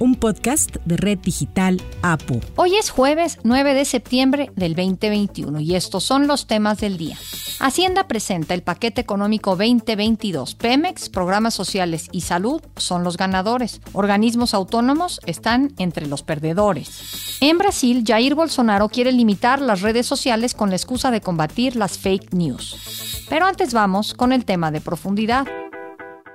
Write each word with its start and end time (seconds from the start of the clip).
un 0.00 0.14
podcast 0.14 0.76
de 0.86 0.96
Red 0.96 1.18
Digital 1.18 1.80
APU. 2.02 2.40
Hoy 2.56 2.74
es 2.76 2.88
jueves 2.88 3.38
9 3.44 3.74
de 3.74 3.84
septiembre 3.84 4.50
del 4.56 4.74
2021 4.74 5.60
y 5.60 5.76
estos 5.76 6.04
son 6.04 6.26
los 6.26 6.46
temas 6.46 6.78
del 6.78 6.96
día. 6.96 7.18
Hacienda 7.60 8.08
presenta 8.08 8.54
el 8.54 8.62
paquete 8.62 9.02
económico 9.02 9.50
2022. 9.50 10.54
Pemex, 10.54 11.10
programas 11.10 11.52
sociales 11.52 12.08
y 12.12 12.22
salud 12.22 12.62
son 12.76 13.04
los 13.04 13.18
ganadores. 13.18 13.82
Organismos 13.92 14.54
autónomos 14.54 15.20
están 15.26 15.74
entre 15.78 16.06
los 16.06 16.22
perdedores. 16.22 17.36
En 17.42 17.58
Brasil, 17.58 18.02
Jair 18.06 18.34
Bolsonaro 18.34 18.88
quiere 18.88 19.12
limitar 19.12 19.60
las 19.60 19.82
redes 19.82 20.06
sociales 20.06 20.54
con 20.54 20.70
la 20.70 20.76
excusa 20.76 21.10
de 21.10 21.20
combatir 21.20 21.76
las 21.76 21.98
fake 21.98 22.32
news. 22.32 23.26
Pero 23.28 23.44
antes 23.44 23.74
vamos 23.74 24.14
con 24.14 24.32
el 24.32 24.46
tema 24.46 24.70
de 24.70 24.80
profundidad. 24.80 25.46